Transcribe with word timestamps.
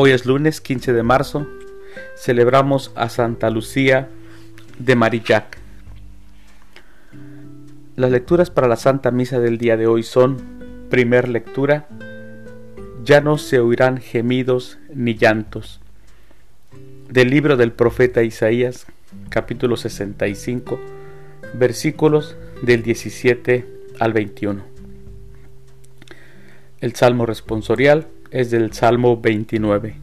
Hoy 0.00 0.12
es 0.12 0.26
lunes 0.26 0.60
15 0.60 0.92
de 0.92 1.02
marzo. 1.02 1.48
Celebramos 2.16 2.92
a 2.94 3.08
Santa 3.08 3.50
Lucía 3.50 4.08
de 4.78 4.94
Marillac. 4.94 5.58
Las 7.96 8.12
lecturas 8.12 8.48
para 8.48 8.68
la 8.68 8.76
Santa 8.76 9.10
Misa 9.10 9.40
del 9.40 9.58
día 9.58 9.76
de 9.76 9.88
hoy 9.88 10.04
son, 10.04 10.36
primer 10.88 11.28
lectura, 11.28 11.88
ya 13.02 13.20
no 13.20 13.38
se 13.38 13.58
oirán 13.58 13.98
gemidos 13.98 14.78
ni 14.94 15.16
llantos. 15.16 15.80
Del 17.10 17.30
libro 17.30 17.56
del 17.56 17.72
profeta 17.72 18.22
Isaías, 18.22 18.86
capítulo 19.30 19.76
65, 19.76 20.78
versículos 21.54 22.36
del 22.62 22.84
17 22.84 23.66
al 23.98 24.12
21. 24.12 24.62
El 26.80 26.94
salmo 26.94 27.26
responsorial 27.26 28.06
es 28.30 28.50
del 28.50 28.72
Salmo 28.72 29.20
29. 29.20 29.96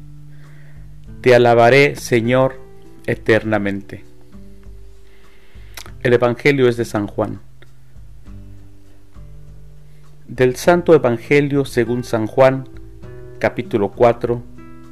Te 1.21 1.35
alabaré, 1.35 1.95
Señor, 1.95 2.59
eternamente. 3.05 4.03
El 6.01 6.13
Evangelio 6.13 6.67
es 6.67 6.77
de 6.77 6.85
San 6.85 7.07
Juan. 7.07 7.39
Del 10.27 10.55
Santo 10.55 10.93
Evangelio 10.95 11.65
según 11.65 12.03
San 12.03 12.27
Juan, 12.27 12.67
capítulo 13.39 13.91
4, 13.91 14.41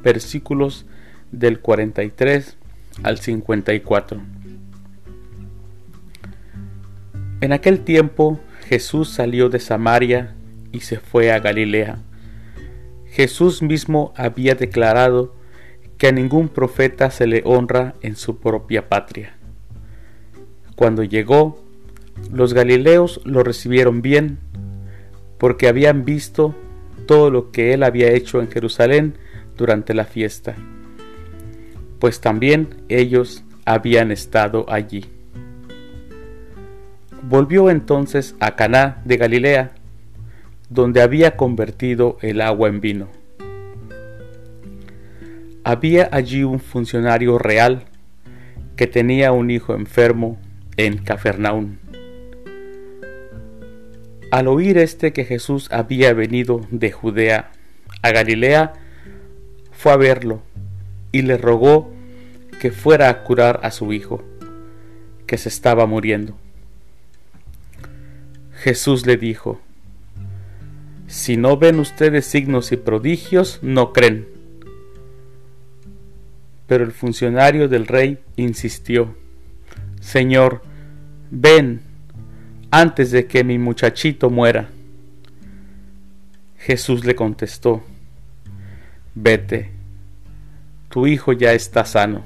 versículos 0.02 0.86
del 1.32 1.60
43 1.60 2.56
al 3.02 3.18
54. 3.18 4.20
En 7.40 7.52
aquel 7.52 7.80
tiempo 7.80 8.40
Jesús 8.68 9.10
salió 9.10 9.48
de 9.48 9.58
Samaria 9.58 10.34
y 10.72 10.80
se 10.80 10.98
fue 10.98 11.32
a 11.32 11.40
Galilea 11.40 11.98
Jesús 13.14 13.62
mismo 13.62 14.12
había 14.16 14.56
declarado 14.56 15.36
que 15.98 16.08
a 16.08 16.12
ningún 16.12 16.48
profeta 16.48 17.12
se 17.12 17.28
le 17.28 17.42
honra 17.44 17.94
en 18.02 18.16
su 18.16 18.40
propia 18.40 18.88
patria. 18.88 19.36
Cuando 20.74 21.04
llegó, 21.04 21.62
los 22.32 22.54
galileos 22.54 23.20
lo 23.24 23.44
recibieron 23.44 24.02
bien, 24.02 24.38
porque 25.38 25.68
habían 25.68 26.04
visto 26.04 26.56
todo 27.06 27.30
lo 27.30 27.52
que 27.52 27.72
él 27.72 27.84
había 27.84 28.10
hecho 28.10 28.40
en 28.40 28.50
Jerusalén 28.50 29.14
durante 29.56 29.94
la 29.94 30.06
fiesta, 30.06 30.56
pues 32.00 32.20
también 32.20 32.82
ellos 32.88 33.44
habían 33.64 34.10
estado 34.10 34.66
allí. 34.68 35.04
Volvió 37.22 37.70
entonces 37.70 38.34
a 38.40 38.56
Caná 38.56 39.02
de 39.04 39.16
Galilea, 39.18 39.70
donde 40.74 41.02
había 41.02 41.36
convertido 41.36 42.18
el 42.20 42.40
agua 42.40 42.68
en 42.68 42.80
vino. 42.80 43.08
Había 45.62 46.08
allí 46.10 46.42
un 46.42 46.58
funcionario 46.58 47.38
real 47.38 47.84
que 48.74 48.88
tenía 48.88 49.30
un 49.30 49.52
hijo 49.52 49.76
enfermo 49.76 50.36
en 50.76 50.98
Cafarnaún. 50.98 51.78
Al 54.32 54.48
oír 54.48 54.78
este 54.78 55.12
que 55.12 55.24
Jesús 55.24 55.68
había 55.70 56.12
venido 56.12 56.62
de 56.72 56.90
Judea 56.90 57.52
a 58.02 58.10
Galilea, 58.10 58.72
fue 59.70 59.92
a 59.92 59.96
verlo 59.96 60.42
y 61.12 61.22
le 61.22 61.36
rogó 61.36 61.92
que 62.60 62.72
fuera 62.72 63.10
a 63.10 63.22
curar 63.22 63.60
a 63.62 63.70
su 63.70 63.92
hijo, 63.92 64.24
que 65.28 65.38
se 65.38 65.48
estaba 65.48 65.86
muriendo. 65.86 66.36
Jesús 68.54 69.06
le 69.06 69.16
dijo, 69.16 69.60
si 71.06 71.36
no 71.36 71.56
ven 71.56 71.78
ustedes 71.78 72.26
signos 72.26 72.72
y 72.72 72.76
prodigios, 72.76 73.58
no 73.62 73.92
creen. 73.92 74.26
Pero 76.66 76.84
el 76.84 76.92
funcionario 76.92 77.68
del 77.68 77.86
rey 77.86 78.18
insistió, 78.36 79.14
Señor, 80.00 80.62
ven 81.30 81.82
antes 82.70 83.10
de 83.10 83.26
que 83.26 83.44
mi 83.44 83.58
muchachito 83.58 84.30
muera. 84.30 84.70
Jesús 86.58 87.04
le 87.04 87.14
contestó, 87.14 87.84
Vete, 89.14 89.70
tu 90.88 91.06
hijo 91.06 91.32
ya 91.32 91.52
está 91.52 91.84
sano. 91.84 92.24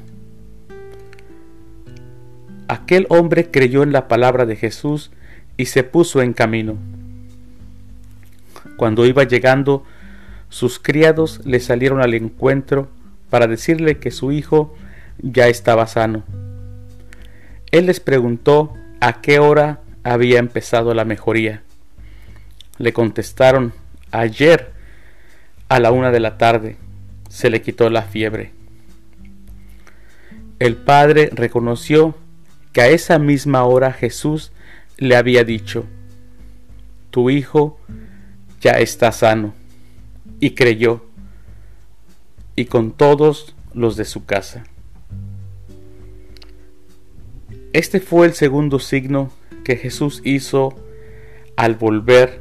Aquel 2.69 3.07
hombre 3.11 3.51
creyó 3.51 3.83
en 3.83 3.93
la 3.93 4.09
palabra 4.09 4.47
de 4.47 4.57
Jesús 4.57 5.11
y 5.57 5.67
se 5.67 5.85
puso 5.85 6.23
en 6.23 6.33
camino. 6.33 6.79
Cuando 8.79 9.05
iba 9.07 9.25
llegando, 9.25 9.83
sus 10.51 10.79
criados 10.79 11.45
le 11.45 11.59
salieron 11.59 12.01
al 12.01 12.15
encuentro 12.15 12.89
para 13.29 13.49
decirle 13.49 13.99
que 13.99 14.13
su 14.13 14.31
hijo 14.31 14.73
ya 15.19 15.49
estaba 15.49 15.89
sano. 15.89 16.23
Él 17.73 17.87
les 17.87 17.99
preguntó 17.99 18.75
a 19.01 19.21
qué 19.21 19.41
hora 19.41 19.81
había 20.05 20.39
empezado 20.39 20.95
la 20.95 21.05
mejoría. 21.05 21.65
Le 22.79 22.93
contestaron, 22.93 23.73
ayer 24.13 24.71
a 25.69 25.81
la 25.81 25.91
una 25.91 26.13
de 26.13 26.21
la 26.21 26.39
tarde 26.39 26.77
se 27.29 27.51
le 27.51 27.63
quitó 27.63 27.91
la 27.91 28.03
fiebre. 28.03 28.53
El 30.61 30.77
padre 30.77 31.31
reconoció 31.33 32.15
que 32.73 32.83
a 32.83 32.89
esa 32.89 33.19
misma 33.19 33.65
hora 33.65 33.93
Jesús 33.93 34.53
le 34.99 35.17
había 35.17 35.43
dicho, 35.43 35.85
tu 37.11 37.29
hijo 37.29 37.81
ya 38.61 38.73
está 38.73 39.13
sano. 39.13 39.55
Y 40.41 40.51
creyó, 40.51 41.05
y 42.55 42.67
con 42.67 42.93
todos 42.93 43.55
los 43.73 43.97
de 43.97 44.05
su 44.05 44.25
casa. 44.25 44.65
Este 47.73 48.01
fue 48.01 48.27
el 48.27 48.35
segundo 48.35 48.79
signo 48.79 49.31
que 49.65 49.77
Jesús 49.77 50.21
hizo 50.25 50.75
al 51.57 51.75
volver 51.75 52.41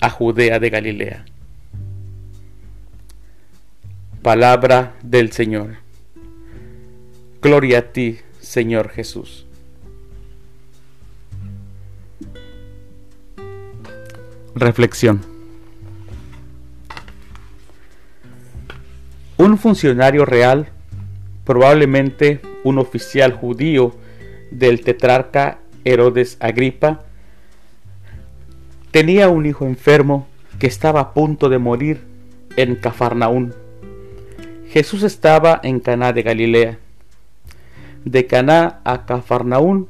a 0.00 0.10
Judea 0.10 0.58
de 0.58 0.70
Galilea. 0.70 1.24
Palabra 4.22 4.96
del 5.02 5.32
Señor. 5.32 5.76
Gloria 7.40 7.78
a 7.78 7.82
ti, 7.92 8.18
Señor 8.40 8.88
Jesús. 8.90 9.46
Reflexión. 14.54 15.31
Funcionario 19.62 20.24
real, 20.24 20.70
probablemente 21.44 22.40
un 22.64 22.78
oficial 22.78 23.32
judío 23.32 23.94
del 24.50 24.80
tetrarca 24.80 25.60
Herodes 25.84 26.36
Agripa, 26.40 27.02
tenía 28.90 29.28
un 29.28 29.46
hijo 29.46 29.64
enfermo 29.64 30.26
que 30.58 30.66
estaba 30.66 31.00
a 31.00 31.14
punto 31.14 31.48
de 31.48 31.58
morir 31.58 32.00
en 32.56 32.74
Cafarnaún. 32.74 33.54
Jesús 34.68 35.04
estaba 35.04 35.60
en 35.62 35.78
Caná 35.78 36.12
de 36.12 36.22
Galilea. 36.24 36.78
De 38.04 38.26
Caná 38.26 38.80
a 38.82 39.06
Cafarnaún 39.06 39.88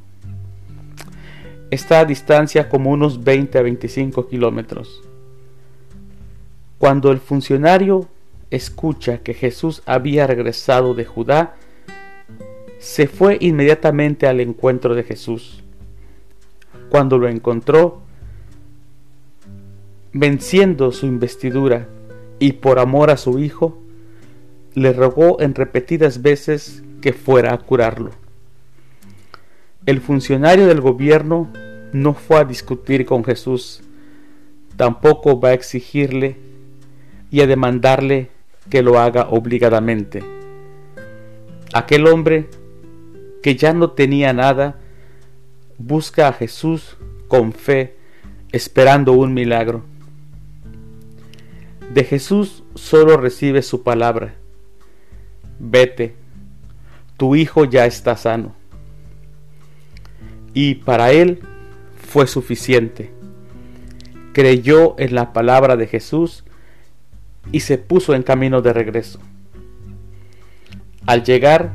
está 1.71 2.01
a 2.01 2.05
distancia 2.05 2.69
como 2.69 2.91
unos 2.91 3.25
20 3.25 3.59
a 3.59 3.63
25 3.63 4.29
kilómetros. 4.29 5.03
Cuando 6.77 7.11
el 7.11 7.21
funcionario 7.21 8.07
escucha 8.53 9.19
que 9.19 9.35
Jesús 9.35 9.83
había 9.87 10.27
regresado 10.27 10.95
de 10.95 11.05
Judá, 11.05 11.55
se 12.79 13.07
fue 13.07 13.39
inmediatamente 13.41 14.27
al 14.27 14.41
encuentro 14.41 14.95
de 14.95 15.05
Jesús. 15.05 15.63
Cuando 16.91 17.17
lo 17.17 17.29
encontró, 17.29 18.03
venciendo 20.13 20.93
su 20.93 21.07
investidura 21.07 21.89
y 22.39 22.53
por 22.53 22.79
amor 22.79 23.11
a 23.11 23.17
su 23.17 23.39
hijo, 23.39 23.79
le 24.75 24.93
rogó 24.93 25.41
en 25.41 25.55
repetidas 25.55 26.21
veces 26.21 26.83
que 27.01 27.13
fuera 27.13 27.55
a 27.55 27.59
curarlo. 27.59 28.11
El 29.87 30.01
funcionario 30.01 30.67
del 30.67 30.81
gobierno 30.81 31.51
no 31.93 32.15
fue 32.15 32.39
a 32.39 32.45
discutir 32.45 33.07
con 33.07 33.25
Jesús, 33.25 33.83
tampoco 34.77 35.41
va 35.41 35.51
a 35.51 35.55
exigirle 35.55 36.37
y 37.31 37.41
a 37.41 37.47
demandarle 37.47 38.32
que 38.71 38.83
lo 38.83 38.99
haga 38.99 39.29
obligadamente. 39.29 40.23
Aquel 41.73 42.07
hombre 42.07 42.49
que 43.43 43.57
ya 43.57 43.73
no 43.73 43.91
tenía 43.91 44.33
nada, 44.33 44.79
busca 45.79 46.29
a 46.29 46.33
Jesús 46.33 46.97
con 47.29 47.53
fe, 47.53 47.97
esperando 48.53 49.13
un 49.13 49.35
milagro. 49.35 49.85
De 51.93 52.05
Jesús 52.05 52.63
solo 52.75 53.17
recibe 53.17 53.63
su 53.63 53.83
palabra. 53.83 54.35
Vete, 55.59 56.15
tu 57.17 57.35
hijo 57.37 57.65
ya 57.65 57.85
está 57.87 58.17
sano. 58.17 58.55
Y 60.55 60.77
para 60.77 61.13
él 61.13 61.41
fue 61.97 62.27
suficiente. 62.27 63.11
Creyó 64.33 64.95
en 64.99 65.15
la 65.15 65.33
palabra 65.33 65.77
de 65.77 65.87
Jesús 65.87 66.45
y 67.51 67.61
se 67.61 67.79
puso 67.79 68.15
en 68.15 68.23
camino 68.23 68.63
de 68.63 68.73
regreso. 68.73 69.19
Al 71.07 71.25
llegar, 71.25 71.73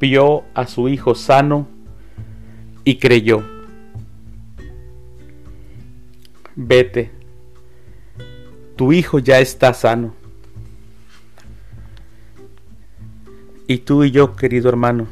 vio 0.00 0.44
a 0.54 0.66
su 0.66 0.88
hijo 0.88 1.14
sano 1.14 1.68
y 2.84 2.98
creyó. 2.98 3.42
Vete, 6.54 7.10
tu 8.76 8.92
hijo 8.92 9.18
ya 9.18 9.40
está 9.40 9.74
sano. 9.74 10.14
Y 13.66 13.78
tú 13.78 14.04
y 14.04 14.10
yo, 14.10 14.36
querido 14.36 14.68
hermano, 14.68 15.06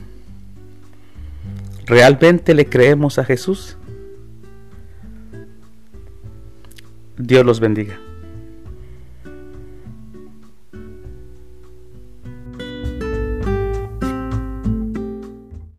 ¿realmente 1.87 2.54
le 2.54 2.66
creemos 2.69 3.19
a 3.19 3.25
Jesús? 3.25 3.76
Dios 7.19 7.44
los 7.44 7.60
bendiga. 7.60 7.98